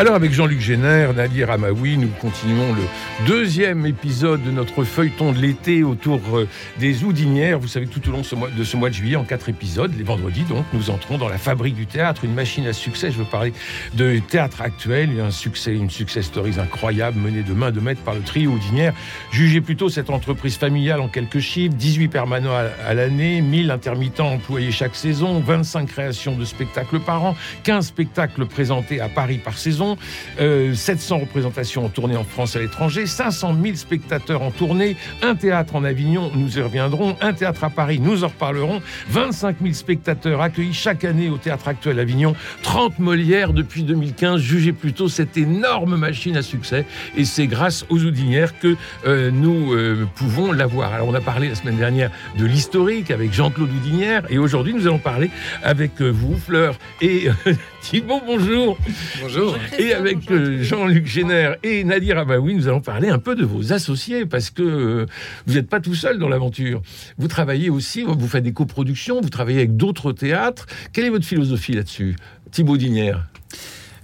[0.00, 5.38] Alors avec Jean-Luc Génère, Nadir Amaoui, nous continuons le deuxième épisode de notre feuilleton de
[5.38, 7.58] l'été autour euh, des Houdinières.
[7.58, 10.44] Vous savez, tout au long de ce mois de juillet, en quatre épisodes, les vendredis
[10.44, 13.10] donc, nous entrons dans la fabrique du théâtre, une machine à succès.
[13.10, 13.52] Je veux parler
[13.92, 18.14] de théâtre actuel, un succès, une success story incroyable menée de main de maître par
[18.14, 18.94] le trio Houdinière.
[19.32, 24.72] Jugez plutôt cette entreprise familiale en quelques chiffres, 18 permanents à, l'année, 1000 intermittents employés
[24.72, 29.89] chaque saison, 25 créations de spectacles par an, 15 spectacles présentés à Paris par saison,
[30.38, 34.96] 700 euh, représentations en tournée en France et à l'étranger, 500 000 spectateurs en tournée,
[35.22, 39.56] un théâtre en Avignon, nous y reviendrons, un théâtre à Paris, nous en reparlerons, 25
[39.62, 45.08] 000 spectateurs accueillis chaque année au théâtre actuel Avignon, 30 Molières depuis 2015, jugez plutôt
[45.08, 46.84] cette énorme machine à succès
[47.16, 50.94] et c'est grâce aux Houdinières que euh, nous euh, pouvons l'avoir.
[50.94, 54.86] Alors on a parlé la semaine dernière de l'historique avec Jean-Claude Houdinière et aujourd'hui nous
[54.86, 55.30] allons parler
[55.62, 57.28] avec vous Fleur et
[57.82, 58.78] Thibault, bonjour.
[59.22, 59.56] Bonjour.
[59.80, 63.72] Et avec euh, Jean-Luc Génère et Nadir Abaoui, nous allons parler un peu de vos
[63.72, 65.06] associés parce que euh,
[65.46, 66.82] vous n'êtes pas tout seul dans l'aventure.
[67.16, 70.66] Vous travaillez aussi, vous faites des coproductions, vous travaillez avec d'autres théâtres.
[70.92, 72.16] Quelle est votre philosophie là-dessus?
[72.50, 73.26] Thibault Dinière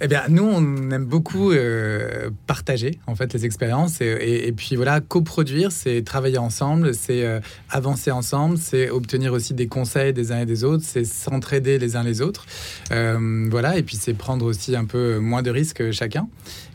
[0.01, 5.01] eh bien, nous, on aime beaucoup euh, partager en fait les expériences et, puis voilà,
[5.01, 10.41] coproduire, c'est travailler ensemble, c'est euh, avancer ensemble, c'est obtenir aussi des conseils des uns
[10.41, 12.47] et des autres, c'est s'entraider les uns les autres,
[12.93, 16.29] euh, voilà, et puis c'est prendre aussi un peu moins de risques chacun,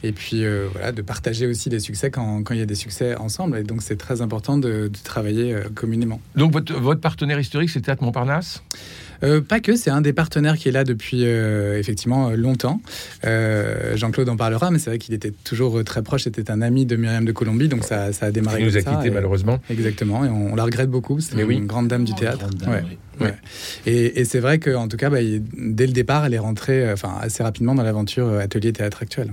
[0.03, 3.57] et puis voilà, de partager aussi les succès quand, il y a des succès ensemble.
[3.57, 6.19] Et donc, c'est très important de, de travailler communément.
[6.35, 8.63] Donc, votre, votre partenaire historique, c'est Théâtre Montparnasse?
[9.23, 12.81] Euh, pas que, c'est un des partenaires qui est là depuis euh, effectivement longtemps.
[13.25, 16.23] Euh, Jean-Claude en parlera, mais c'est vrai qu'il était toujours très proche.
[16.23, 18.61] C'était un ami de Myriam de Colombie, donc ça, ça a démarré.
[18.61, 19.59] Il nous a quittés malheureusement.
[19.69, 21.19] Exactement, et on, la regrette beaucoup.
[21.19, 22.47] C'était une grande dame du théâtre.
[22.67, 23.35] ouais.
[23.85, 27.43] Et, c'est vrai qu'en tout cas, bah, dès le départ, elle est rentrée enfin, assez
[27.43, 29.31] rapidement dans l'aventure Atelier Théâtre Actuel.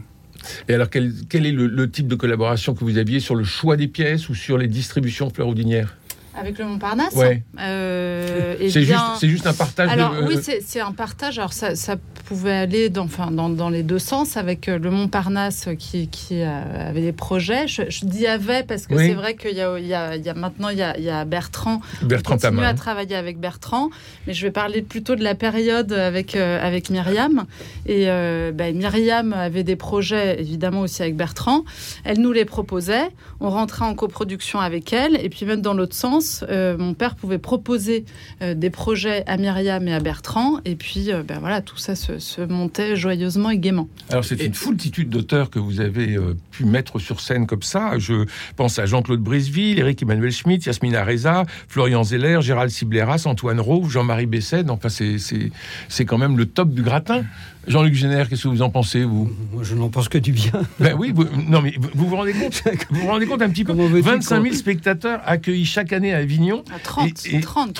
[0.68, 3.76] Et alors, quel, quel est le, type de collaboration que vous aviez sur le choix
[3.76, 5.96] des pièces ou sur les distributions fleurs houdinières
[6.36, 7.42] avec le Montparnasse ouais.
[7.60, 11.38] euh, C'est juste, juste, un partage Alors oui, c'est un partage.
[11.38, 11.96] Alors ça, ça
[12.28, 16.42] pouvait aller dans, enfin, dans, dans, les deux sens avec euh, le Montparnasse qui, qui
[16.42, 17.66] euh, avait des projets.
[17.66, 20.82] Je, dis avait parce que c'est vrai qu'il y, y, y a, maintenant il y
[20.82, 21.80] a, il y a Bertrand.
[22.02, 23.90] Bertrand qui continue à travailler avec Bertrand,
[24.26, 27.46] mais je vais parler plutôt de la période avec euh, avec Myriam.
[27.86, 31.64] Et ben, Myriam avait des projets évidemment aussi avec Bertrand.
[32.04, 33.08] Elle nous les proposait.
[33.40, 35.16] On rentrait en coproduction avec elle.
[35.24, 36.17] Et puis même dans l'autre sens,
[36.48, 38.04] euh, mon père pouvait proposer
[38.42, 41.94] euh, des projets à Myriam et à Bertrand, et puis euh, ben voilà, tout ça
[41.94, 43.88] se, montait joyeusement et gaiement.
[44.10, 46.16] Alors c'est une foultitude d'auteurs que vous avez
[46.50, 47.98] pu mettre sur scène comme ça.
[47.98, 53.60] Je pense à Jean-Claude Briseville, Eric Emmanuel Schmitt, Yasmina Reza, Florian Zeller, Gérald Sibleras, Antoine
[53.60, 54.70] Rowe, Jean-Marie Bessède.
[54.70, 57.24] Enfin, c'est quand même le top du gratin.
[57.68, 59.30] Jean-Luc Génère, qu'est-ce que vous en pensez, vous?
[59.52, 60.52] Moi, je n'en pense que du bien.
[60.78, 61.12] Ben oui,
[61.48, 64.54] non, mais vous vous rendez compte Vous vous rendez compte un petit peu 25 000
[64.54, 66.62] spectateurs accueillis chaque année à Avignon.
[66.84, 67.74] 30, et, 30,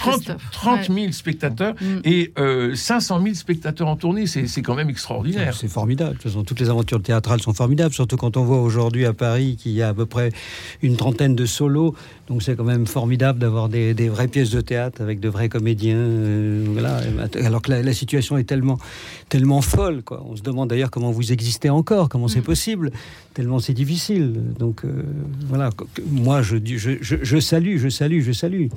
[0.53, 2.01] 30, 000 spectateurs mm.
[2.05, 2.33] et
[2.75, 4.27] 500 euh, 000 spectateurs en tournée.
[4.27, 5.55] C'est quand même extraordinaire.
[5.55, 6.11] C'est formidable.
[6.11, 9.13] De toute façon, toutes les aventures théâtrales sont formidables, surtout quand on voit aujourd'hui à
[9.13, 10.31] Paris qu'il y a à peu près
[10.83, 11.95] une trentaine de solos.
[12.29, 15.97] Donc c'est quand même formidable d'avoir des, vraies pièces de théâtre avec de vrais comédiens.
[15.97, 17.01] Euh, voilà.
[17.45, 18.79] Alors que la, la, situation est tellement,
[19.29, 20.03] tellement folle.
[20.03, 20.25] Quoi.
[20.29, 22.45] On se demande d'ailleurs comment vous existez encore, comment c'est mm.
[22.45, 22.91] possible,
[23.35, 24.35] tellement c'est difficile.
[24.59, 25.03] Donc euh,
[25.49, 25.71] voilà,
[26.11, 28.69] moi je, je, je, je salue, je salue, je salue.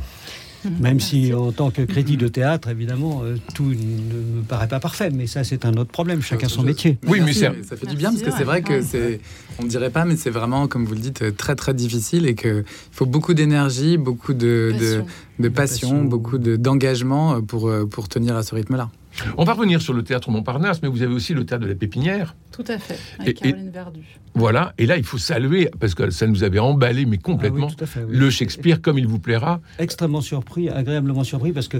[0.79, 4.79] Même si, en tant que critique de théâtre, évidemment, euh, tout ne me paraît pas
[4.79, 5.09] parfait.
[5.09, 6.22] Mais ça, c'est un autre problème.
[6.22, 7.00] Chacun son métier.
[7.07, 9.20] Oui, mais ça fait du bien parce que c'est vrai que c'est,
[9.59, 12.35] on ne dirait pas, mais c'est vraiment, comme vous le dites, très très difficile et
[12.35, 15.05] qu'il faut beaucoup d'énergie, beaucoup de, passion,
[15.40, 18.91] de, passion, beaucoup d'engagement pour, euh, pour tenir à ce rythme-là.
[19.38, 21.76] On va revenir sur le théâtre Montparnasse, mais vous avez aussi le théâtre de la
[21.76, 22.35] Pépinière.
[22.52, 24.02] Tout à fait, avec Caroline Verdu.
[24.34, 28.00] Voilà, et là, il faut saluer, parce que ça nous avait emballé, mais complètement, ah
[28.08, 29.62] le Shakespeare comme il vous plaira.
[29.79, 31.78] Extrêmement surpris, agréablement surpris, parce que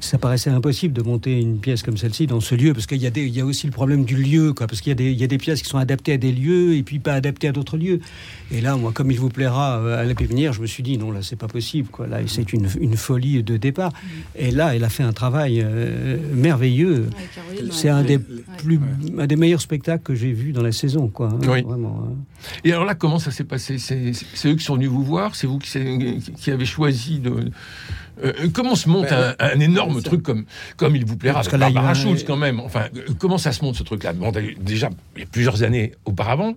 [0.00, 3.06] ça paraissait impossible de monter une pièce comme celle-ci dans ce lieu, parce qu'il y,
[3.06, 4.94] a des- il y a aussi le problème du lieu, quoi, parce qu'il y, a
[4.96, 7.12] des- il y a des pièces qui sont adaptées à des lieux et puis pas
[7.14, 8.00] adaptées à d'autres lieux.
[8.50, 10.98] Et là, moi, comme il vous plaira euh, à la pépinière, je me suis dit,
[10.98, 11.88] non, là, c'est pas possible.
[11.90, 12.06] Quoi.
[12.06, 13.92] Là, c'est une, une folie de départ.
[14.36, 17.06] Et là, elle a fait un travail euh, merveilleux.
[17.52, 18.22] Ouais, C'est un des Ouais.
[18.58, 18.80] plus,
[19.18, 21.28] un des meilleurs spectacles que j'ai vu dans la saison, quoi.
[21.28, 21.62] hein, Oui.
[21.62, 22.04] Vraiment.
[22.06, 22.14] hein.
[22.64, 23.76] Et alors là, comment ça s'est passé?
[23.78, 25.34] C'est eux qui sont venus vous voir?
[25.36, 27.32] C'est vous qui avez choisi de.
[28.24, 30.44] Euh, comment se monte Ben, un, un énorme truc comme,
[30.76, 32.86] comme il vous plaira Parce que là, il y a Barbara Schultz quand même Enfin,
[32.96, 34.12] euh, comment ça se monte ce truc-là?
[34.12, 36.54] Bon, Déjà, il y a plusieurs années auparavant.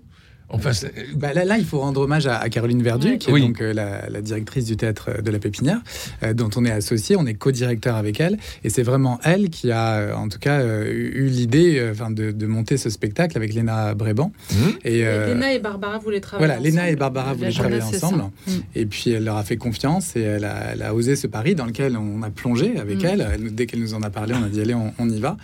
[0.53, 0.71] Enfin,
[1.15, 3.41] Bah, là, là, il faut rendre hommage à, à Caroline Verdu, qui est Oui.
[3.41, 5.81] donc euh, la, la directrice du théâtre euh, de la Pépinière,
[6.23, 9.71] euh, dont on est associé, on est co-directeur avec elle, et c'est vraiment elle qui
[9.71, 13.53] a, en tout cas, euh, eu l'idée, euh, enfin, de, de monter ce spectacle avec
[13.53, 14.31] Léna Bréban.
[14.51, 16.93] Hmm Et, euh, Léna et Barbara voulaient travailler voilà, Léna ensemble.
[16.93, 18.23] et Barbara La voulaient travailler ensemble.
[18.45, 18.51] ça.
[18.51, 18.55] Mm.
[18.75, 21.55] Et puis elle leur a fait confiance et elle a, elle a osé ce pari
[21.55, 23.05] dans lequel on a plongé avec Mm.
[23.05, 23.53] elle.
[23.55, 25.35] Dès qu'elle nous en a parlé, on a dit allez, on, on y va.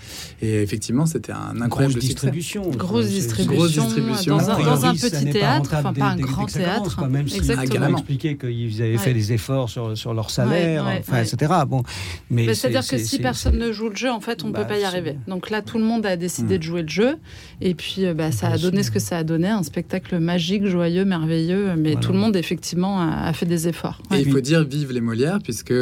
[0.41, 2.07] Et effectivement, c'était un Grosse incroyable succès.
[2.09, 2.69] distribution.
[2.69, 4.38] Grosse distribution, Grosse distribution.
[4.38, 6.96] dans un, A priori, dans un ça petit théâtre, enfin pas un grand théâtre.
[6.96, 7.66] quoi, même si Exactement.
[7.69, 7.98] Ah, carrément.
[7.98, 11.28] expliqué qu'ils avaient fait des efforts sur, sur leur salaire, Ouais, ouais, enfin, ouais.
[11.28, 11.54] etc.
[11.68, 11.84] Bon,
[12.30, 14.54] mais Mais c'est- C'est-à-dire que si personne ne joue le jeu, en fait, on ne
[14.54, 15.16] Bah, peut pas y arriver.
[15.28, 16.57] Donc là, tout le monde a décidé Mm.
[16.57, 17.16] de jouer le jeu.
[17.62, 20.66] Et puis, euh, bah, ça a donné ce que ça a donné, un spectacle magique,
[20.66, 21.75] joyeux, merveilleux.
[21.78, 22.00] Mais Voilà.
[22.06, 24.01] tout le monde, effectivement, a, a fait des efforts.
[24.13, 25.74] Et il faut dire vive les Molières, puisque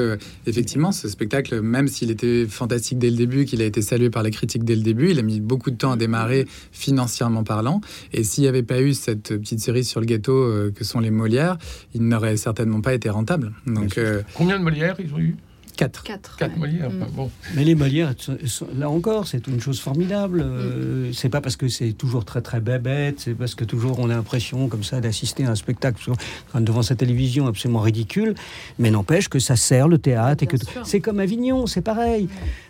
[0.46, 4.24] effectivement, ce spectacle, même s'il était fantastique dès le début, qu'il a été salué par
[4.24, 7.82] la critique dès le début, il a mis beaucoup de temps à démarrer financièrement parlant.
[8.14, 11.00] Et s'il n'y avait pas eu cette petite cerise sur le gâteau euh, que sont
[11.00, 11.58] les Molières,
[11.94, 13.54] il n'aurait certainement pas été rentable.
[13.66, 15.36] Donc, euh, Combien de Molières ils ont eu?
[15.78, 16.04] 4.
[16.04, 16.36] Quatre.
[16.38, 16.60] Quatre ouais.
[16.60, 16.90] Molières.
[16.90, 17.06] Mm.
[17.14, 17.32] bon.
[17.56, 18.14] Mais les Molières,
[18.76, 20.42] là encore, c'est une chose formidable.
[20.44, 24.10] Euh, C'est pas parce que c'est toujours très très bébête, c'est parce que toujours on
[24.10, 26.12] a l'impression comme ça d'assister à un spectacle
[26.56, 28.34] devant sa télévision absolument ridicule.
[28.80, 32.28] Mais n'empêche que ça sert le théâtre et que c'est comme Avignon, c'est pareil.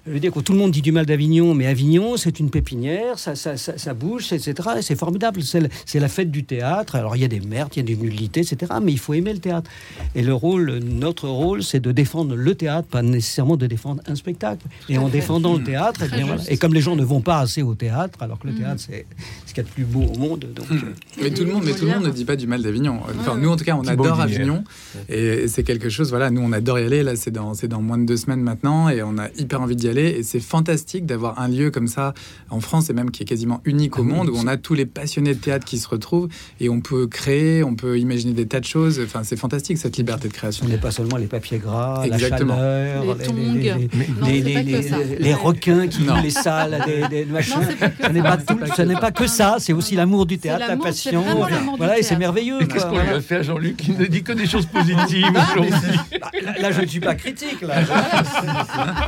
[0.07, 2.49] Je veux dire que tout le monde dit du mal d'Avignon, mais Avignon, c'est une
[2.49, 4.53] pépinière, ça, ça, ça, ça bouge, etc.
[4.77, 5.41] Et c'est formidable.
[5.43, 6.95] C'est la fête du théâtre.
[6.95, 8.71] Alors il y a des merdes, il y a des nullités, etc.
[8.81, 9.69] Mais il faut aimer le théâtre.
[10.15, 14.15] Et le rôle, notre rôle, c'est de défendre le théâtre, pas nécessairement de défendre un
[14.15, 14.65] spectacle.
[14.87, 15.11] Et en fait.
[15.17, 16.41] défendant le théâtre, eh Très bien, voilà.
[16.49, 18.57] et comme les gens ne vont pas assez au théâtre, alors que le Mm.
[18.59, 19.05] théâtre, c'est
[19.45, 20.45] ce qu'il y a de plus beau au monde.
[20.55, 22.61] Donc, euh, Mais tout le monde, mais tout le monde ne dit pas du mal
[22.61, 22.99] d'Avignon.
[23.19, 24.21] Enfin, Ouais, nous, en tout cas, on adore.
[24.21, 24.63] Avignon,
[25.09, 26.09] et c'est quelque chose.
[26.11, 27.03] Voilà, nous, on adore y aller.
[27.03, 29.75] Là, c'est dans, c'est dans moins de deux semaines maintenant, et on a hyper envie
[29.75, 29.96] d'y aller.
[29.97, 32.13] Et c'est fantastique d'avoir un lieu comme ça
[32.49, 34.73] en France, et même qui est quasiment unique au Ah monde, où on a tous
[34.73, 36.27] les passionnés de théâtre qui se retrouvent,
[36.59, 38.99] et on peut créer, on peut imaginer des tas de choses.
[39.03, 40.65] Enfin, c'est fantastique cette liberté de création.
[40.65, 42.55] ce n'est pas seulement les papiers gras, Exactement.
[42.55, 43.15] la chaleur,
[45.19, 45.37] Les tongs.
[45.43, 46.21] requins qui Non.
[46.21, 47.55] les salles, des, des machins.
[48.01, 48.99] Ce n'est ça.
[48.99, 51.23] pas que ça, c'est aussi l'amour du théâtre, la passion.
[51.77, 52.61] Voilà, et c'est merveilleux.
[52.61, 53.87] Et qu'est-ce qu'on lui a fait à Jean-Luc?
[53.87, 55.71] Il ne dit que des choses positives aujourd'hui.
[56.21, 57.61] Bah, Là, là, je ne suis pas critique.
[57.61, 57.75] Là.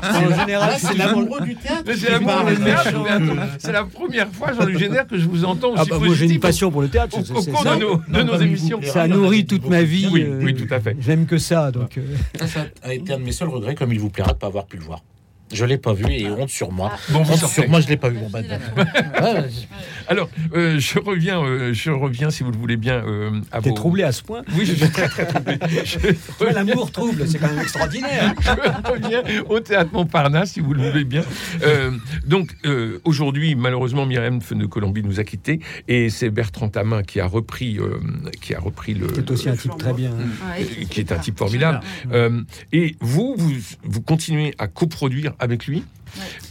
[0.04, 1.42] en général, c'est l'amour.
[1.42, 1.84] du théâtre.
[1.86, 3.24] C'est du théâtre,
[3.60, 6.26] C'est la première fois, Jean-Luc Génère, que je vous entends aussi Ah bah, moi, j'ai
[6.26, 7.18] une passion pour le théâtre.
[7.18, 8.80] au, cours ça, de nos, de émissions.
[8.84, 10.08] ça nourrit toute ma vie.
[10.12, 10.96] Oui, euh, oui, tout à fait.
[11.00, 11.72] J'aime que ça.
[11.72, 12.02] Donc, euh,
[12.40, 14.40] Ça, ça a été un de mes seuls regrets, comme il vous plaira, de ne
[14.40, 15.02] pas avoir pu le voir.
[15.52, 16.92] Je l'ai pas vu et honte sur moi.
[17.10, 18.20] Bon, vous Honte sur moi, je l'ai pas vu.
[18.20, 18.40] Bon, bah,
[19.22, 19.50] ouais.
[20.08, 23.70] Alors, euh, je reviens, euh, je reviens, si vous le voulez bien, euh, à t'es
[23.70, 23.76] vos...
[23.76, 24.42] troublé à ce point.
[24.56, 25.60] Oui, je suis très très troublé.
[26.38, 28.34] Toi, L'amour trouble, c'est quand même extraordinaire.
[28.42, 31.24] je reviens au théâtre Montparnasse, si vous le voulez bien.
[31.64, 31.92] Euh,
[32.26, 37.20] donc, euh, aujourd'hui, malheureusement, Myriam de Colombie nous a quittés, et c'est Bertrand Tamin qui
[37.20, 38.00] a repris, euh,
[38.42, 40.12] qui a repris le, C'est aussi un type très bien.
[40.12, 41.82] Ouais, qui est un type formidable.
[42.12, 42.42] Euh,
[42.72, 43.52] et vous, vous,
[43.84, 45.84] vous continuez à coproduire avec lui.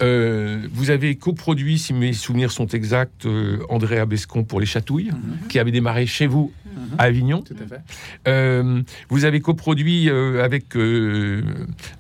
[0.03, 5.11] Euh, vous avez coproduit, si mes souvenirs sont exacts, euh, André Abescon pour Les Chatouilles,
[5.49, 6.53] qui avait démarré chez vous
[6.97, 7.43] à Avignon.
[7.43, 7.81] Tout à fait.
[8.29, 11.43] Euh, vous avez coproduit euh, avec, euh,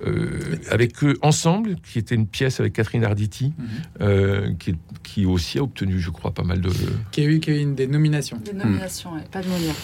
[0.07, 3.67] euh, avec eux Ensemble, qui était une pièce avec Catherine Arditi, Mhm.
[4.03, 6.71] euh, qui, qui aussi a obtenu, je crois, pas mal de.
[7.11, 8.39] Qui a eu, qui a eu une des nominations.
[8.45, 9.75] Des nominations, ouais, pas de Molière.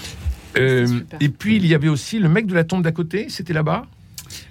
[0.56, 3.52] Euh, et puis il y avait aussi le mec de la tombe d'à côté, c'était
[3.52, 3.86] là-bas,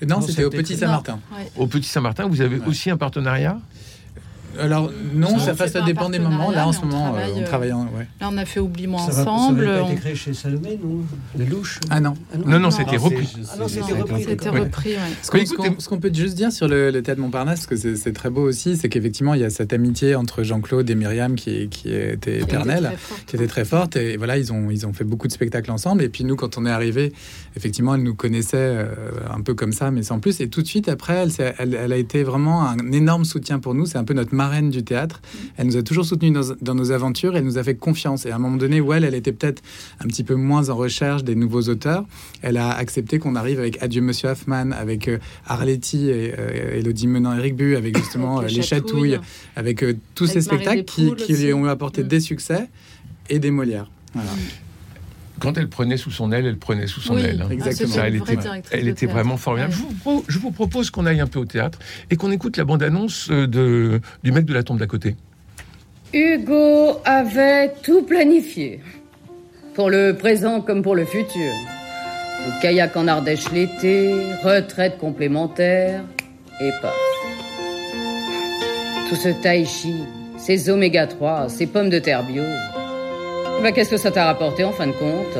[0.01, 0.75] Non, Non, c'était au Petit.
[0.77, 1.19] Saint-Martin.
[1.37, 1.49] Ouais.
[1.55, 2.27] au Petit Saint-Martin.
[2.27, 2.67] Vous avez Ouais.
[2.67, 3.57] aussi un partenariat?
[4.59, 6.51] Alors non, ça, ça dépend des moments.
[6.51, 8.07] Là, en ce moment, mais on euh, on travaille, en- ouais.
[8.21, 9.65] Là, on a fait Oublie-moi Ça va- ensemble.
[9.65, 11.01] Ça pas on- été créé chez Salomé, non
[11.37, 12.13] Les louches Ah non.
[12.37, 12.71] Non, non, Non.
[12.71, 13.33] c'était repris.
[13.51, 14.23] Ah non, c'était repris.
[14.23, 15.45] C'était repris, ouais.
[15.79, 18.41] Ce qu'on peut juste dire sur le, le théâtre Montparnasse, parce que c'est- très beau
[18.47, 22.39] aussi, c'est qu'effectivement, il y a cette amitié entre Jean-Claude et Myriam qui, qui était
[22.41, 22.83] éternelle.
[22.83, 23.25] Très forte.
[23.25, 26.03] qui était très forte et voilà ils ont ils ont fait beaucoup de spectacles ensemble
[26.03, 27.11] et puis nous quand on est arrivé
[27.55, 28.85] effectivement elle nous connaissait euh,
[29.33, 31.25] un peu comme ça mais sans plus et tout de suite après
[31.57, 34.69] elle, elle a été vraiment un énorme soutien pour nous c'est un peu notre marraine
[34.69, 35.21] du théâtre.
[35.57, 37.35] Elle nous a toujours soutenus dans, dans nos aventures.
[37.37, 38.25] Elle nous a fait confiance.
[38.25, 39.61] Et à un moment donné, où elle, était peut-être
[40.03, 42.03] un petit peu moins en recherche des nouveaux auteurs.
[42.41, 47.07] Elle a accepté qu'on arrive avec Adieu Monsieur Hoffman, avec euh, Arletty et euh, Elodie
[47.07, 49.27] Menant, Eric Bu, avec justement Avec euh, les Les Chatouilles, Chatouilles.
[49.55, 52.07] avec euh, tous Avec ces Marie spectacles qui, lui ont apporté Mm.
[52.07, 52.69] des succès
[53.29, 53.89] et des Molières.
[54.13, 54.29] Voilà.
[55.39, 57.23] Quand elle prenait sous son aile, elle prenait sous son Oui.
[57.23, 57.41] aile.
[57.41, 57.49] hein.
[57.51, 57.89] Exactement.
[57.93, 58.15] Ça, elle
[58.87, 59.73] était, elle vraiment formidable.
[59.73, 59.77] Ouais.
[59.79, 62.55] Je, vous, pro- je vous propose qu'on aille un peu au théâtre et qu'on écoute
[62.57, 65.15] la bande-annonce euh, de, du mec de la tombe d'à côté.
[66.13, 68.81] Hugo avait tout planifié.
[69.73, 71.51] Pour le présent comme pour le futur.
[72.45, 74.13] Le kayak en Ardèche l'été,
[74.43, 76.03] retraite complémentaire,
[76.61, 76.93] et paf.
[79.09, 79.95] Tout ce tai chi,
[80.37, 82.43] ces oméga 3, ces pommes de terre bio.
[83.61, 85.37] Bah, qu'est-ce que ça t'a rapporté en fin de compte?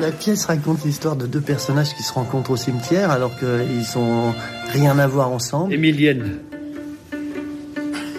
[0.00, 4.34] La pièce raconte l'histoire de deux personnages qui se rencontrent au cimetière alors qu'ils sont
[4.72, 5.72] rien à voir ensemble?
[5.72, 6.40] Émilienne.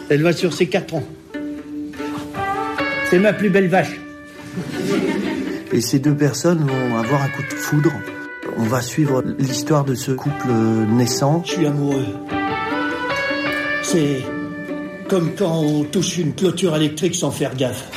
[0.09, 1.03] Elle va sur ses quatre ans.
[3.09, 3.99] C'est ma plus belle vache.
[5.73, 7.91] Et ces deux personnes vont avoir un coup de foudre.
[8.57, 10.47] On va suivre l'histoire de ce couple
[10.89, 11.43] naissant.
[11.45, 12.05] Je suis amoureux.
[13.83, 14.23] C'est
[15.09, 17.89] comme quand on touche une clôture électrique sans faire gaffe.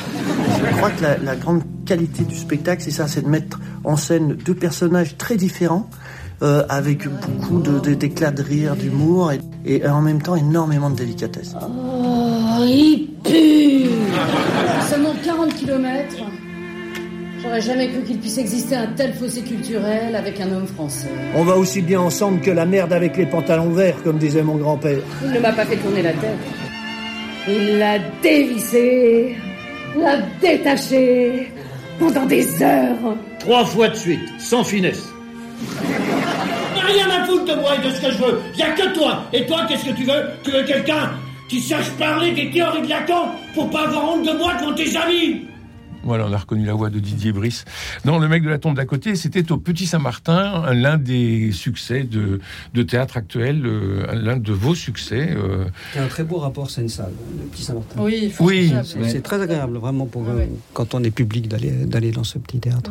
[0.79, 3.97] Je crois que la, la grande qualité du spectacle, c'est ça, c'est de mettre en
[3.97, 5.89] scène deux personnages très différents,
[6.41, 10.89] euh, avec beaucoup de- de- d'éclats de, rire, d'humour, et, et en même temps énormément
[10.89, 11.53] de délicatesse.
[11.61, 13.89] Oh, il pue
[14.89, 16.15] Seulement 40 kilomètres.
[17.43, 21.09] J'aurais jamais cru qu'il puisse exister un tel fossé culturel avec un homme français.
[21.35, 24.55] On va aussi bien ensemble que la merde avec les pantalons verts, comme disait mon
[24.55, 24.99] grand-père.
[25.25, 26.37] Il ne m'a pas fait tourner la tête.
[27.49, 29.35] Il l'a dévissé,
[29.97, 31.51] l'a détaché
[31.99, 33.17] pendant des heures.
[33.39, 35.07] Trois fois de suite, sans finesse.
[36.75, 38.39] Rien à foutre de moi et de ce que je veux.
[38.57, 39.23] Y a que toi.
[39.33, 40.23] Et toi, qu'est-ce que tu veux?
[40.43, 41.11] Tu veux quelqu'un
[41.47, 44.95] qui sache parler des théories de Lacan pour pas avoir honte de moi devant tes
[44.95, 45.45] amis
[46.09, 47.65] Voilà, on a reconnu la voix de Didier Brice.
[48.03, 52.01] Non, le mec de la tombe d'à côté, c'était au Petit Saint-Martin, l'un des succès
[52.01, 52.39] de,
[52.73, 55.29] de théâtre actuel, euh, l'un de vos succès.
[55.37, 55.65] euh.
[55.93, 58.01] C'est un très beau rapport scène-salle, le petit Saint-Martin.
[58.01, 58.73] Oui, Oui.
[58.83, 62.39] C'est c'est très agréable, vraiment, pour, euh, quand on est public, d'aller d'aller dans ce
[62.39, 62.89] petit théâtre.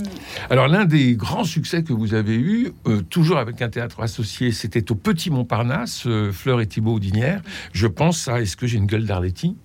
[0.48, 4.52] Alors, l'un des grands succès que vous avez eu, euh, toujours avec un théâtre associé,
[4.52, 7.42] c'était au Petit Montparnasse, euh, Fleur et Thibaut Audinière.
[7.72, 9.56] Je pense à Est-ce que j'ai une gueule d'Arletty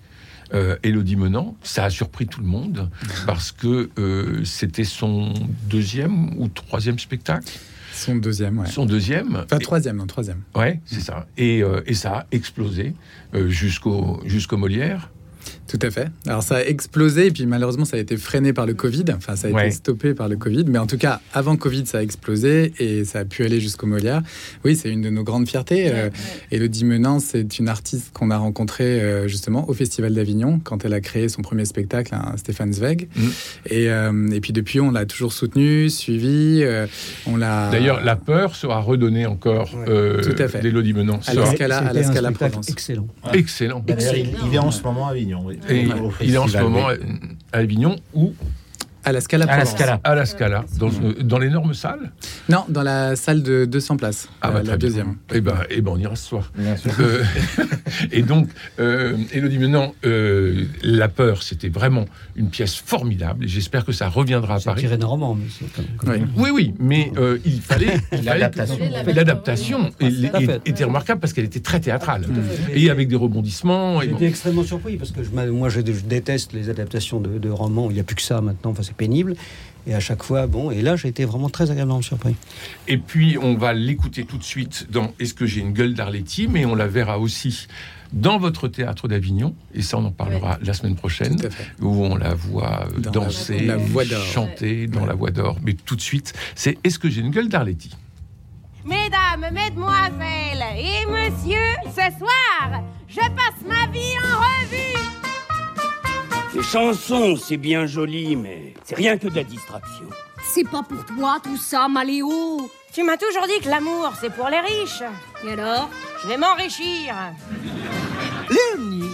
[0.54, 2.90] euh, Élodie Menant, ça a surpris tout le monde
[3.26, 5.34] parce que euh, c'était son
[5.70, 7.48] deuxième ou troisième spectacle,
[7.94, 8.68] Son deuxième, ouais.
[8.68, 9.36] son deuxième.
[9.46, 10.42] Enfin, troisième, non, troisième.
[10.56, 11.28] Ouais, c'est ça.
[11.38, 12.94] Et, euh, et ça a explosé
[13.36, 15.10] euh, jusqu'au jusqu'au Molière.
[15.74, 16.08] Tout à fait.
[16.28, 19.06] Alors ça a explosé et puis malheureusement ça a été freiné par le Covid.
[19.18, 19.66] Enfin ça a Ouais.
[19.68, 20.66] été stoppé par le Covid.
[20.68, 23.88] Mais en tout cas avant Covid ça a explosé et ça a pu aller jusqu'au
[23.88, 24.22] Molière.
[24.64, 25.90] Oui c'est une de nos grandes fiertés.
[25.92, 26.12] Euh,
[26.52, 30.94] Élodie Menant c'est une artiste qu'on a rencontrée euh, justement au Festival d'Avignon quand elle
[30.94, 33.08] a créé son premier spectacle, un Stéphane Zweig.
[33.66, 36.62] Et, euh, et puis depuis on l'a toujours soutenue, suivie.
[36.64, 36.86] euh,
[37.26, 37.72] on l'a.
[37.72, 40.62] D'ailleurs, La Peur sera redonnée encore euh, Tout à fait.
[40.62, 41.20] d'Élodie Menant.
[41.26, 42.70] À Sera Scala- à la C'était un Scala spectacle Provence.
[42.70, 43.08] excellent.
[43.34, 43.84] excellent.
[43.88, 45.42] Il, il est en ce moment à Avignon.
[45.46, 45.58] oui.
[45.70, 45.88] Et
[46.22, 48.34] il est en ce moment à Avignon ou
[49.06, 49.66] À la Scala À la.
[49.66, 50.00] Scala.
[50.04, 52.12] à la Scala, dans, euh, dans l'énorme salle.
[52.50, 54.30] Non, dans la salle de 200 places.
[54.42, 54.88] Ah, euh, bah, la très bien.
[54.88, 55.16] deuxième.
[55.34, 56.52] Eh ben, eh ben, on ira ce soir.
[56.58, 56.92] Bien sûr.
[57.00, 57.24] Euh,
[58.12, 58.48] et donc,
[58.80, 62.06] euh, Élodie Menant, euh, La Peur, c'était vraiment
[62.36, 63.46] une pièce formidable.
[63.46, 64.82] Et j'espère que ça reviendra à C'est Paris.
[64.82, 65.38] tiré d'un roman,
[65.76, 66.22] comme- comme- Oui.
[66.38, 67.98] Oui, oui, mais euh, il fallait.
[68.24, 68.78] L'adaptation.
[69.14, 70.62] L'adaptation fait.
[70.66, 72.26] était remarquable parce qu'elle était très théâtrale.
[72.74, 74.02] Et avec des rebondissements.
[74.02, 75.20] Été extrêmement surpris parce que
[75.50, 77.88] moi je, je déteste les adaptations de, de romans.
[77.90, 78.72] Il n'y a plus que ça maintenant.
[78.72, 79.36] Enfin, c'est pénible.
[79.86, 80.72] Et à chaque fois, bon.
[80.72, 82.36] Et là, j'ai été vraiment très agréablement surpris.
[82.88, 86.48] Et puis, on va l'écouter tout de suite dans Est-ce que j'ai une gueule d'Arletty
[86.48, 87.68] Mais on la verra aussi
[88.14, 89.56] dans votre théâtre d'Avignon.
[89.74, 91.38] Et ça, on en parlera la semaine prochaine.
[91.82, 94.24] Où on la voit Dans danser, la voix d'or.
[94.24, 95.08] chanter dans Ouais.
[95.08, 95.58] la voix d'or.
[95.62, 97.92] Mais tout de suite, c'est Est-ce que j'ai une gueule d'Arletty
[98.86, 105.23] Mesdames, mesdemoiselles et messieurs, ce soir, je passe ma vie en revue.
[106.56, 110.06] Les chansons, c'est bien joli, mais c'est rien que de la distraction.
[110.54, 114.50] C'est pas pour toi tout ça, Maléo Tu m'as toujours dit que l'amour, c'est pour
[114.50, 115.02] les riches.
[115.46, 115.90] Et alors?
[116.22, 117.16] Je vais m'enrichir.
[118.50, 119.10] Léonie,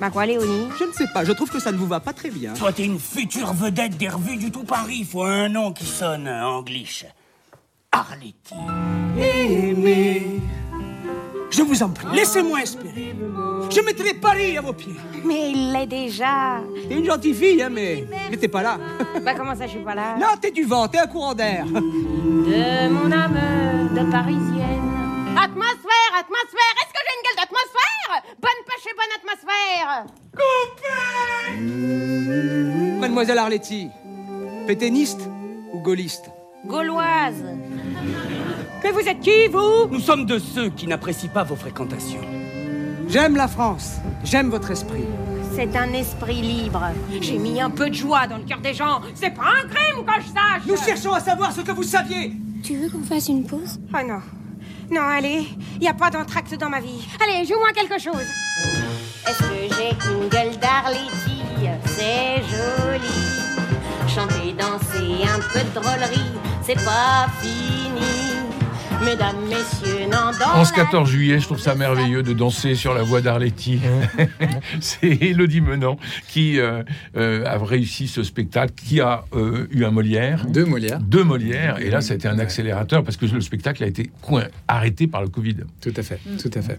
[0.00, 0.68] Bah quoi, Léonie?
[0.78, 2.54] Je ne sais pas, je trouve que ça ne vous va pas très bien.
[2.54, 5.04] Toi, t'es une future vedette des revues du tout Paris.
[5.10, 7.04] Faut un nom qui sonne anglish.
[7.90, 8.54] Arletty.
[9.18, 10.40] Aimé,
[11.50, 13.05] je vous en prie, laissez-moi espérer.
[13.70, 14.96] Je mettrai Paris à vos pieds.
[15.24, 16.60] Mais il l'est déjà.
[16.88, 18.06] T'es une gentille fille, hein, mais
[18.40, 18.78] t'es pas là.
[19.24, 21.64] Bah comment ça, je suis pas là Là, t'es du vent, t'es un courant d'air.
[21.66, 23.38] De mon âme
[23.94, 24.92] de parisienne.
[25.36, 28.22] Atmosphère, atmosphère, est-ce que j'ai une gueule d'atmosphère?
[28.40, 30.06] Bonne pêche et bonne atmosphère frère
[33.00, 33.88] Mademoiselle Arletty,
[34.66, 35.28] pétainiste
[35.72, 36.30] ou gaulliste?
[36.64, 37.44] Gauloise.
[38.82, 39.86] Mais vous êtes qui, vous?
[39.90, 42.20] Nous sommes de ceux qui n'apprécient pas vos fréquentations.
[43.08, 45.04] J'aime la France, j'aime votre esprit.
[45.54, 46.82] C'est un esprit libre.
[47.20, 49.00] J'ai mis un peu de joie dans le cœur des gens.
[49.14, 52.32] C'est pas un crime que je sache Nous cherchons à savoir ce que vous saviez
[52.62, 53.78] Tu veux qu'on fasse une pause?
[53.94, 54.20] Oh non.
[54.90, 55.46] Non, allez,
[55.80, 57.06] y a pas d'entracte dans ma vie.
[57.22, 58.26] Allez, joue-moi quelque chose.
[59.26, 61.42] Est-ce que j'ai une gueule d'Arletty
[61.86, 64.08] C'est joli.
[64.08, 66.32] Chanter, danser, un peu de drôlerie,
[66.62, 67.85] c'est pas fini.
[69.04, 73.20] Mesdames, messieurs, non, dans 11-14 juillet, je trouve ça merveilleux de danser sur la voie
[73.20, 73.78] d'Arletty.
[74.80, 75.98] C'est Elodie Menant
[76.28, 76.82] qui euh,
[77.16, 80.46] euh, a réussi ce spectacle, qui a euh, eu un Molière.
[80.46, 80.98] Deux Molières.
[81.00, 81.78] Deux Molières.
[81.80, 85.06] Et là, ça a été un accélérateur parce que le spectacle a été coin- arrêté
[85.06, 85.56] par le Covid.
[85.80, 86.78] Tout à fait, tout à fait.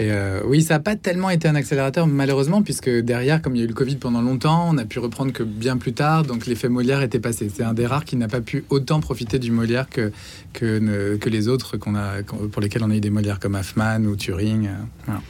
[0.00, 3.58] Et euh, oui, ça n'a pas tellement été un accélérateur, malheureusement, puisque derrière, comme il
[3.60, 6.24] y a eu le Covid pendant longtemps, on a pu reprendre que bien plus tard,
[6.24, 7.50] donc l'effet Molière était passé.
[7.54, 10.12] C'est un des rares qui n'a pas pu autant profiter du Molière que,
[10.52, 13.54] que, ne- que les autres qu'on a, pour lesquels on a eu des Molières comme
[13.54, 14.66] Hoffman ou Turing.
[14.66, 14.70] euh,
[15.06, 15.20] voilà.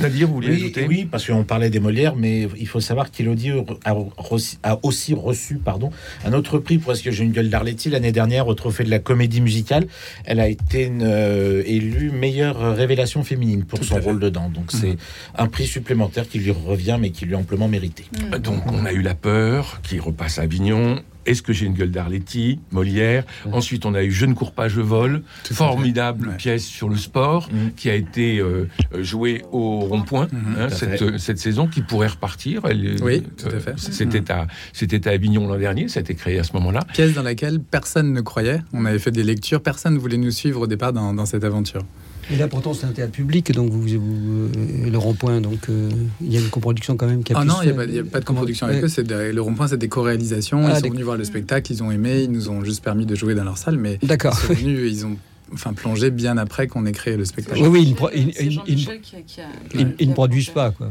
[0.00, 3.10] Nadir, vous voulez Oui, ajouter oui, parce qu'on parlait des Molières, mais il faut savoir
[3.10, 3.52] qu'Élodie
[3.84, 5.90] a, aussi reçu pardon,
[6.24, 8.90] un autre prix pour Est-ce que j'ai une gueule d'Arletty l'année dernière au Trophée de
[8.90, 9.86] la comédie musicale.
[10.24, 14.50] Elle a été euh, élue meilleure révélation féminine pour son rôle dedans.
[14.50, 14.96] Donc c'est
[15.36, 18.04] un prix supplémentaire qui lui revient, mais qui lui est amplement mérité.
[18.40, 21.00] Donc on a eu La Peur qui repasse à Avignon.
[21.26, 23.24] Est-ce que j'ai une gueule d'Arletty Molière.
[23.52, 25.22] Ensuite, on a eu Je ne cours pas, je vole.
[25.52, 28.68] Formidable pièce sur le sport qui a été euh,
[28.98, 31.02] jouée au rond-point hein, à cette, fait.
[31.02, 32.62] euh, cette saison qui pourrait repartir.
[32.68, 33.74] Elle, Oui, euh, tout à fait.
[33.78, 35.88] C'était à, c'était à Avignon l'an dernier.
[35.88, 36.80] Ça a été créé à ce moment-là.
[36.92, 38.60] Pièce dans laquelle personne ne croyait.
[38.72, 41.44] On avait fait des lectures, personne ne voulait nous suivre au départ dans, dans cette
[41.44, 41.82] aventure.
[42.30, 45.88] Et là, pourtant, c'est un théâtre public, donc vous, vous- euh, le rond-point, donc euh,
[46.20, 47.84] il y a une coproduction quand même qui a Ah non, il n'y a, pas-
[47.84, 48.86] il y a pas de coproduction avec Ouais.
[48.86, 48.88] eux.
[48.88, 50.66] C'est le rond-point, c'est des co-réalisations.
[50.66, 53.06] Ah, ils sont venus voir le spectacle, ils ont aimé, ils nous ont juste permis
[53.06, 54.36] de jouer dans leur salle, mais D'accord.
[54.42, 55.16] ils sont venus, ils ont
[55.52, 57.60] enfin plongé bien après qu'on ait créé le spectacle.
[57.62, 60.08] Oui, oui, ils ne pro- ils- C'est ils- Jean-Michel qui a- qui a- ils- ils
[60.08, 60.88] ne produisent pas, quoi.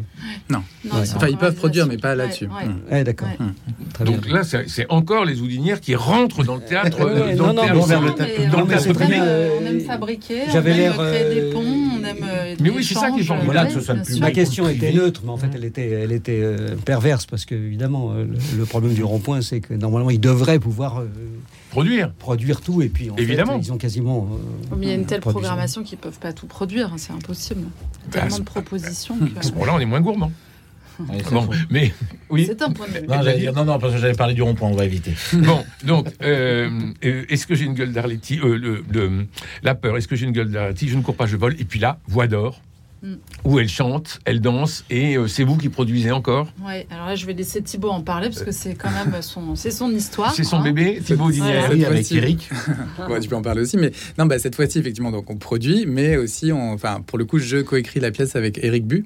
[0.50, 0.60] Non.
[0.86, 2.46] Non, ils sont Enfin, ils en peuvent produire, mais pas là-dessus.
[2.46, 2.92] Ouais, ouais.
[2.98, 3.28] Ouais, d'accord.
[3.38, 4.06] Bien.
[4.06, 6.98] Donc là, c'est encore les Oudinières qui rentrent dans le théâtre.
[6.98, 8.88] Dans non, le non, théâtre- mais- vers le Non, théâtre- mais dans le on, théâtre
[8.88, 9.20] aime, public.
[9.62, 11.64] on aime fabriquer, j'avais on aime l'air, créer des euh, ponts,
[11.95, 12.18] on aime.
[12.24, 13.46] euh, Mais oui, c'est ça qui est formidable.
[13.46, 14.22] Voilà, que oui, ce soit le public.
[14.22, 17.56] Ma question était neutre, mais en fait, elle était, elle était euh, perverse parce que,
[17.56, 21.06] évidemment, euh, le, le problème du rond-point, c'est que normalement, ils devraient pouvoir euh,
[21.72, 22.12] Produire.
[22.14, 23.54] produire tout, et puis en Évidemment.
[23.60, 24.30] fait, ils ont quasiment.
[24.72, 27.12] euh, Mais il y a une telle programmation qu'ils peuvent pas tout produire, hein, c'est
[27.14, 27.62] impossible.
[27.64, 29.16] Bah, Tellement de propositions.
[29.38, 30.32] À ce que- moment-là, on est moins gourmand.
[31.00, 31.52] Bon, faux.
[31.70, 31.94] mais
[32.30, 32.46] oui.
[32.48, 33.08] C'est un point de vue.
[33.08, 35.14] Non, dire- non, non, parce que j'allais parler du rond-point, on va éviter.
[35.34, 36.70] Bon, donc, euh,
[37.04, 39.26] euh, est-ce que j'ai une gueule d'Arletty euh, le, le-
[39.64, 40.88] La peur, est-ce que j'ai une gueule d'Arletty?
[40.90, 41.56] Je ne cours pas, je vole.
[41.60, 42.62] Et puis là, Voix d'or,
[43.04, 43.16] Mm.
[43.44, 46.48] où elle chante, elle danse, et euh, c'est vous qui produisez encore?
[46.66, 49.54] Ouais, alors là, je vais laisser Thibaut en parler parce que c'est quand même son,
[49.56, 50.34] c'est son histoire.
[50.34, 50.64] C'est son hein.
[50.64, 51.30] bébé, Thibaut.
[51.30, 51.70] Voilà.
[51.70, 52.50] Oui, Cette avec fois-ci- Eric.
[53.08, 55.86] Ouais, tu peux en parler aussi, mais non, bah, cette fois-ci, effectivement, donc on produit,
[55.86, 59.06] mais aussi, on, enfin, pour le coup, je coécris la pièce avec Eric Bu,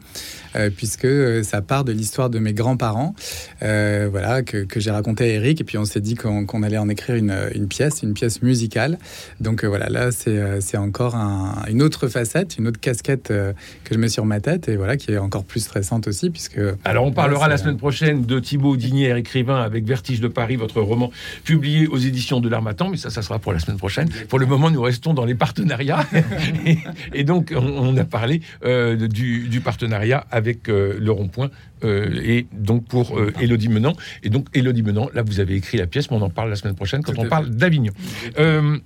[0.55, 3.13] euh, puisque euh, ça part de l'histoire de mes grands-parents,
[3.62, 6.77] euh, voilà, que, que j'ai raconté à Eric, et puis on s'est dit qu'on allait
[6.77, 8.97] en écrire une, une pièce, une pièce musicale.
[9.39, 13.97] Donc euh, voilà, là, c'est encore un- une autre facette, une autre casquette que je
[13.97, 16.59] mets sur ma tête, et voilà, qui est encore plus stressante aussi, puisque.
[16.85, 20.81] Alors, on parlera la semaine prochaine de Thibaut Audinière, écrivain avec Vertige de Paris, votre
[20.81, 21.12] roman
[21.43, 24.09] publié aux éditions de l'Armatan, mais ça, ça sera pour la semaine prochaine.
[24.29, 26.05] Pour le moment, nous restons dans les partenariats.
[26.65, 26.77] et,
[27.13, 30.38] et donc, on, on a parlé du, du partenariat avec
[30.69, 31.49] euh, le rond-point,
[31.84, 33.95] euh, et donc pour euh, Élodie Menant.
[34.23, 36.56] Et donc, Élodie Menant, là, vous avez écrit la pièce, mais on en parle la
[36.56, 37.93] semaine prochaine quand on parle d'Avignon.
[38.38, 38.78] Euh,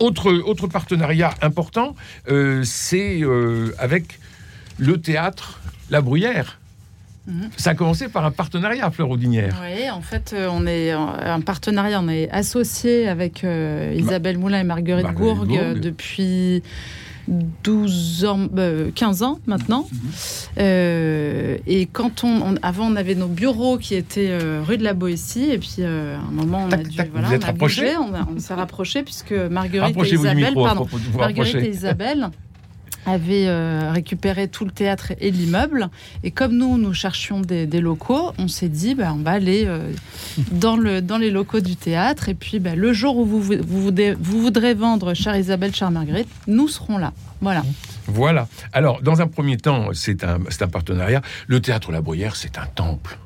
[0.00, 1.94] autre, autre partenariat important,
[2.28, 4.18] euh, c'est euh, avec
[4.78, 6.58] le théâtre La Bruyère.
[7.26, 7.50] Mhm.
[7.56, 9.56] Ça a commencé par un partenariat, Fleur Audinière.
[9.62, 14.60] Oui, en fait, euh, on est un partenariat, on est associé avec euh, Isabelle Moulin
[14.60, 15.60] et Marguerite, Marguerite Gourgue, Gourgue.
[15.60, 16.64] euh, depuis
[17.28, 19.86] 12 ans, euh, 15 ans maintenant.
[19.92, 19.98] Mhm.
[20.58, 24.84] Euh, et quand on, on- avant, on avait nos bureaux qui étaient euh, rue de
[24.84, 27.46] la Boétie, et puis euh, à un moment, on a dû, tac, voilà, on a
[27.46, 31.70] rapprochés bougé, on, a- on s'est rapprochés puisque Marguerite et Isabelle, micro, pardon, Marguerite et
[31.70, 32.30] Isabelle
[33.06, 35.88] avaient euh, récupéré tout le théâtre et l'immeuble.
[36.22, 39.64] Et comme nous, nous cherchions des, des locaux, on s'est dit, bah, on va aller
[39.66, 39.92] euh,
[40.52, 42.28] dans, le, dans les locaux du théâtre.
[42.28, 45.90] Et puis, bah, le jour où vous, vous, voudrez- vous voudrez vendre, chère Isabelle, chère
[45.90, 47.12] Marguerite, nous serons là.
[47.40, 47.64] Voilà.
[48.06, 48.46] Voilà.
[48.72, 51.22] Alors, dans un premier temps, c'est un, c'est un partenariat.
[51.48, 53.18] Le théâtre La Bruyère, c'est un temple.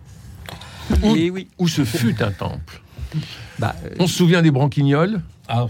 [1.02, 1.48] Où, Et oui.
[1.58, 2.80] où ce fut un temple?
[3.58, 5.20] Bah, euh, On se souvient des Branquignoles?
[5.48, 5.66] Ah,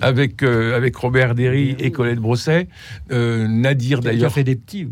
[0.00, 2.68] avec, euh, avec Robert Derry et Colette Brosset.
[3.10, 4.88] Euh, Nadir, D'ailleurs, fait des petits.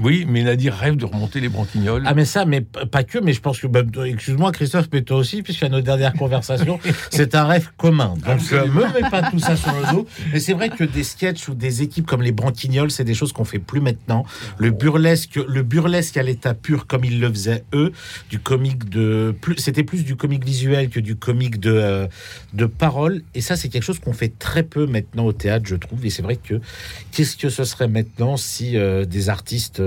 [0.00, 2.02] Oui, mais Nadir rêve de remonter les branquignoles.
[2.06, 5.18] Ah mais ça, mais pas que, mais je pense que, bah, excuse-moi Christophe, mais toi
[5.18, 8.14] aussi, puisqu'à nos dernières conversations, c'est un rêve commun.
[8.24, 10.06] Donc euh, me mets pas tout ça sur le dos.
[10.32, 13.32] Mais c'est vrai que des sketchs ou des équipes comme les branquignoles, c'est des choses
[13.32, 14.24] qu'on fait plus maintenant.
[14.58, 17.92] Le burlesque, le burlesque à l'état pur, comme ils le faisaient eux,
[18.30, 22.06] du comique de plus, c'était plus du comique visuel que du comique de euh,
[22.54, 23.22] de parole.
[23.34, 26.04] Et ça, c'est quelque chose qu'on fait très peu maintenant au théâtre, je trouve.
[26.06, 26.60] Et c'est vrai que
[27.10, 29.81] qu'est-ce que ce serait maintenant si euh, des artistes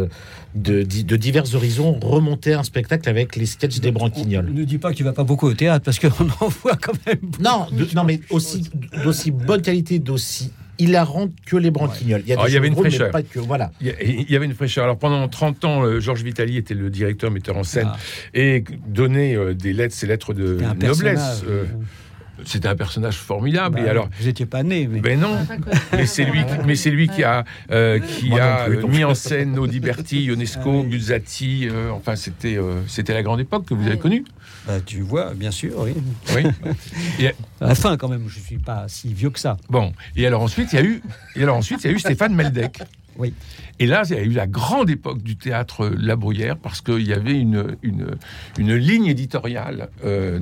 [0.56, 4.92] de, de divers horizons remontaient un spectacle avec les sketchs des branquignoles Ne dis pas
[4.92, 6.08] que tu vas pas beaucoup au théâtre parce qu'on
[6.42, 7.20] en voit quand même.
[7.40, 8.70] Non, de- non, mais aussi
[9.04, 12.22] d'aussi bonne qualité, d'aussi hilarante que les branquignoles.
[12.26, 13.12] Il y, a des Alors, il y avait une drôles, fraîcheur.
[13.12, 13.72] pas que, voilà.
[13.80, 14.84] Il y a- il y avait une fraîcheur.
[14.84, 17.98] Alors pendant 30 ans, euh, Georges Vitali était le directeur metteur en scène Ah.
[18.34, 21.44] et donnait euh, des lettres, ses lettres de noblesse.
[21.48, 21.64] Euh,
[22.44, 23.76] C'était un personnage formidable.
[23.80, 25.00] Bah, et alors, vous étiez pas né, mais.
[25.00, 25.38] ben non,
[25.94, 28.88] mais c'est lui, qui- mais c'est lui qui a, euh, qui Moi a plus, euh,
[28.88, 30.88] mis en scène Audiberti, Ionesco, Ah oui.
[30.88, 31.68] Buzzati.
[31.70, 34.26] euh, enfin, c'était, euh, c'était la grande époque que vous avez connue.
[34.68, 35.94] Bah, tu vois, bien sûr, oui.
[36.36, 36.44] Oui.
[37.20, 37.28] Et-
[37.62, 39.58] À la fin, quand même, je suis pas si vieux que ça.
[39.70, 41.02] Bon, et alors ensuite, il y a eu,
[41.36, 42.80] et alors ensuite, il y a eu Stéphane Meldec.
[43.18, 43.34] Oui.
[43.80, 47.08] Et là, il y a eu la grande époque du théâtre La Bruyère parce qu'il
[47.08, 48.08] y avait une, une,
[48.58, 50.42] une ligne éditoriale euh,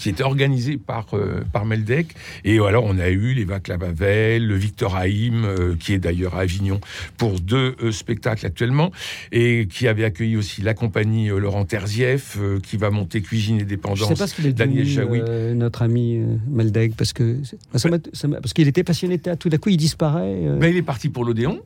[0.00, 2.14] qui était organisée par, euh, par Meldec.
[2.44, 6.40] Et alors, on a eu les Vaclav-Havel, le Victor Haïm, euh, qui est d'ailleurs à
[6.40, 6.80] Avignon
[7.18, 8.92] pour deux euh, spectacles actuellement,
[9.30, 13.64] et qui avait accueilli aussi la compagnie Laurent Terzieff, qui va monter Cuisine et Je
[13.64, 14.08] Dépendance.
[14.08, 15.20] sais pas ce qu'il est Daniel Jaoui.
[15.54, 17.36] notre ami Meldeg, parce que
[17.74, 17.78] ça
[18.12, 19.38] ça parce qu'il était passionné de théâtre.
[19.38, 20.46] Tout d'un coup, il disparaît.
[20.58, 21.60] Ben, il est parti pour l'Odéon.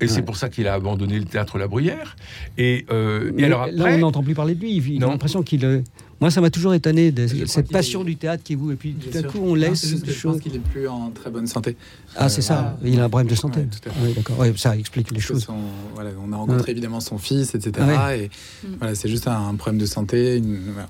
[0.00, 2.16] Et c'est pour ça qu'il a abandonné le théâtre La Bruyère.
[2.58, 4.76] Et, euh, et alors là, après, on n'entend plus parler de lui.
[4.76, 5.12] Il a Non.
[5.12, 5.64] l'impression qu'il.
[5.64, 5.80] euh,
[6.20, 8.70] Moi, ça m'a toujours étonné de cette passion est- du théâtre qui est vous.
[8.70, 9.26] Et puis tout sûr.
[9.32, 11.28] coup, on Non, laisse c'est juste que des je pense qu'il est plus en très
[11.30, 11.76] bonne santé.
[12.16, 12.78] Ah, c'est Euh, ça.
[12.84, 13.60] Il a un problème de santé.
[13.60, 14.00] Ouais, tout à fait.
[14.06, 14.38] Oui, d'accord.
[14.38, 15.44] Ouais, ça explique les choses.
[15.44, 15.54] son-
[15.94, 17.86] voilà, on a rencontré évidemment son fils, etc.
[17.98, 18.30] Ah Et
[18.78, 20.36] voilà, c'est juste un, problème de santé.
[20.38, 20.88] une- voilà.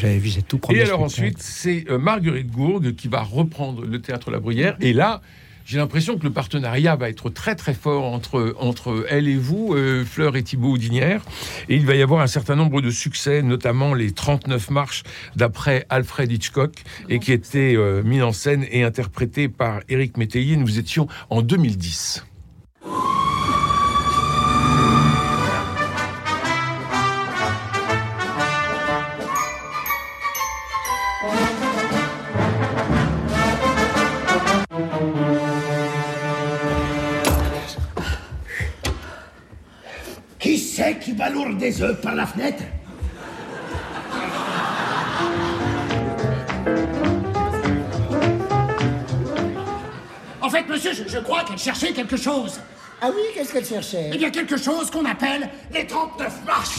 [0.00, 3.84] J'avais vu, c'est tout premier Et alors ensuite, c'est euh, Marguerite Gourgue qui va reprendre
[3.84, 4.76] le théâtre La Bruyère.
[4.80, 5.22] Et là,
[5.68, 9.74] j'ai l'impression que le partenariat va être très très fort entre, entre elle et vous,
[9.74, 11.20] euh, Fleur et Thibaut Houdinière.
[11.68, 15.02] Et il va y avoir un certain nombre de succès, notamment les 39 marches
[15.36, 16.72] d'après Alfred Hitchcock,
[17.10, 20.56] et qui étaient euh, mis en scène et interprétés par Éric Métayer.
[20.56, 22.24] Nous étions en 2010.
[41.56, 42.62] Des œufs par la fenêtre
[50.40, 52.60] En fait, monsieur, je, je crois qu'elle cherchait quelque chose.
[53.00, 54.10] Ah oui, qu'est-ce qu'elle cherchait?
[54.12, 56.78] Eh bien, quelque chose qu'on appelle les 39 marches.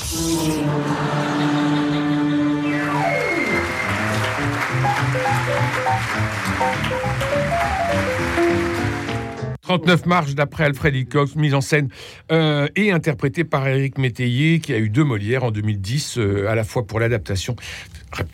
[9.69, 11.89] 39 marches d'après Alfred Hitchcock, mise en scène
[12.31, 16.55] euh, et interprétée par Éric Métayer, qui a eu deux Molières en 2010, euh, à
[16.55, 17.55] la fois pour l'adaptation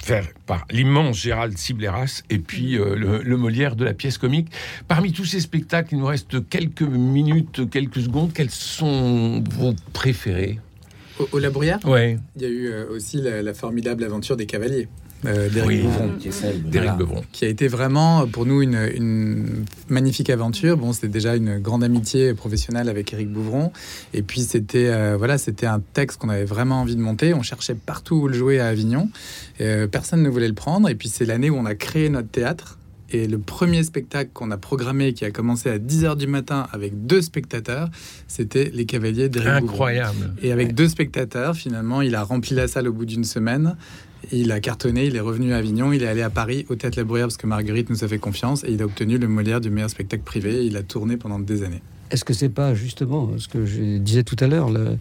[0.02, 4.48] faite par l'immense Gérald Sibleras et puis euh, le, le Molière de la pièce comique.
[4.88, 8.32] Parmi tous ces spectacles, il nous reste quelques minutes, quelques secondes.
[8.34, 10.62] Quels sont vos préférés?
[11.20, 12.18] Au, au La Bruyère, Ouais.
[12.38, 14.88] il y a eu aussi la, la formidable aventure des cavaliers.
[15.26, 15.84] Euh, d'Éric Oui.
[16.20, 16.30] Qui
[16.72, 16.98] Voilà.
[17.42, 20.78] A été vraiment pour nous une, une magnifique aventure.
[20.78, 23.72] Bon, c'était déjà une grande amitié professionnelle avec Éric Bouvron,
[24.14, 27.34] et puis c'était euh, voilà, c'était un texte qu'on avait vraiment envie de monter.
[27.34, 29.10] On cherchait partout où le jouer à Avignon,
[29.62, 30.90] Euh, personne ne voulait le prendre.
[30.90, 32.78] Et puis c'est l'année où on a créé notre théâtre.
[33.12, 37.06] Et le premier spectacle qu'on a programmé, qui a commencé à 10h du matin avec
[37.06, 37.90] deux spectateurs,
[38.28, 39.70] c'était Les Cavaliers d'Éric Bouvron.
[39.74, 40.34] Incroyable.
[40.42, 43.78] Et avec deux spectateurs, finalement, il a rempli la salle au bout d'une semaine.
[44.32, 46.98] Il a cartonné, il est revenu à Avignon, il est allé à Paris au Théâtre
[46.98, 49.62] La Bruyère parce que Marguerite nous a fait confiance et il a obtenu le Molière
[49.62, 50.64] du meilleur spectacle privé.
[50.64, 51.82] Et il a tourné pendant des années.
[52.12, 54.98] Est-ce que c'est pas justement ce que je disais tout à l'heure le-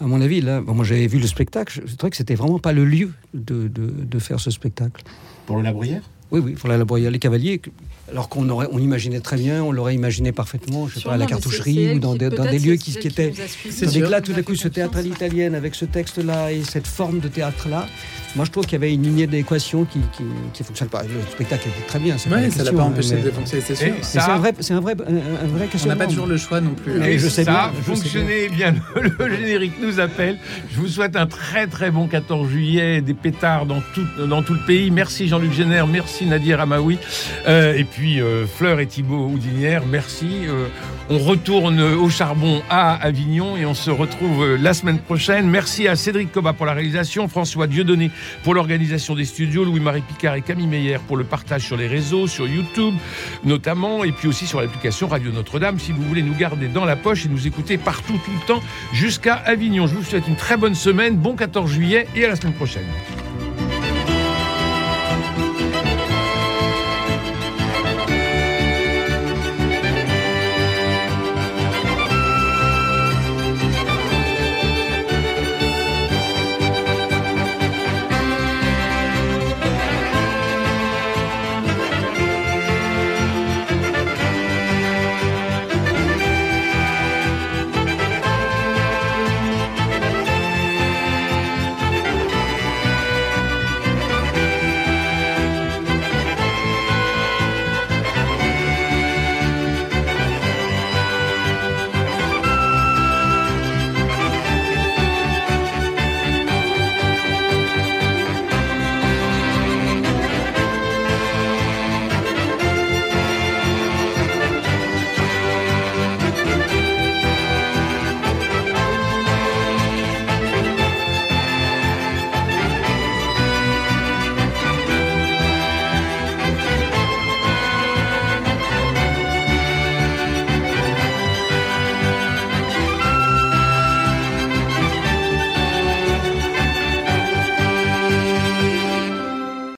[0.00, 2.58] À mon avis, là, bon, moi j'avais vu le spectacle, je, trouvais que c'était vraiment
[2.58, 5.02] pas le lieu de, de, de faire ce spectacle.
[5.46, 6.02] Pour la bruyère?
[6.32, 7.60] Oui, oui, pour la Bruyère, les cavaliers,
[8.10, 11.16] alors qu'on aurait, on imaginait très bien, on l'aurait imaginé parfaitement, je sais pas, à
[11.16, 13.32] la cartoucherie ou dans, qui- des, dans des lieux qui, qui étaient.
[13.32, 14.06] Tandis sûr.
[14.06, 17.20] que là, tout d'un coup, ce théâtre à l'italienne, avec ce texte-là et cette forme
[17.20, 17.86] de théâtre-là,
[18.34, 21.02] moi je trouve qu'il y avait une lignée d'équation qui, qui, qui fonctionne pas.
[21.04, 23.74] Le spectacle était très bien, c'est Ouais, ça l'a pas empêché mais- de fonctionner, c'est
[23.76, 23.92] sûr.
[24.02, 26.60] C'est un vrai, c'est un vrai, un, un vrai On n'a pas toujours le choix
[26.60, 27.00] non plus.
[27.00, 27.04] hein.
[27.06, 28.74] Et Et je sais ça bien, fonctionné bien.
[29.00, 30.38] Le, le générique nous appelle.
[30.72, 34.54] Je vous souhaite un très très bon 14 juillet, des pétards dans tout, dans tout
[34.54, 34.90] le pays.
[34.90, 36.98] Merci Jean-Luc Génère, merci Nadir Amaoui,
[37.46, 40.46] Euh, et puis euh, Fleur et Thibaut Houdinière, merci.
[40.48, 40.66] Euh,
[41.08, 45.48] On retourne au charbon à Avignon et on se retrouve la semaine prochaine.
[45.48, 48.10] Merci à Cédric Coba pour la réalisation, François Dieudonné
[48.42, 52.26] pour l'organisation des studios, Louis-Marie Picard et Camille Meyer pour le partage sur les réseaux,
[52.26, 52.94] sur YouTube
[53.44, 56.96] notamment, et puis aussi sur l'application Radio Notre-Dame si vous voulez nous garder dans la
[56.96, 59.86] poche et nous écouter partout, tout le temps, jusqu'à Avignon.
[59.86, 62.86] Je vous souhaite une très bonne semaine, bon 14 juillet et à la semaine prochaine.